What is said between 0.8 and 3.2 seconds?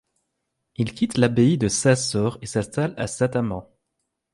quittent l'abbaye de Saint-Sore et s'installent à